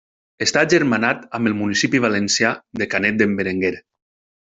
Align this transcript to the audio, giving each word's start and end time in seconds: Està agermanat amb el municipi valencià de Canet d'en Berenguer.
Està 0.45 0.63
agermanat 0.67 1.21
amb 1.39 1.51
el 1.51 1.55
municipi 1.61 2.03
valencià 2.07 2.57
de 2.83 2.91
Canet 2.95 3.21
d'en 3.23 3.41
Berenguer. 3.43 3.75